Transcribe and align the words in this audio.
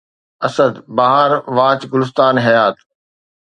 اسد! 0.47 0.73
بهار 0.95 1.31
واچ 1.55 1.81
گلستان 1.93 2.35
حيات 2.45 2.75